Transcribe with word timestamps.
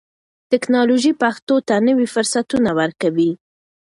ټکنالوژي 0.51 1.11
پښتو 1.21 1.55
ته 1.67 1.75
نوي 1.87 2.07
فرصتونه 2.13 2.69
ورکوي. 2.79 3.31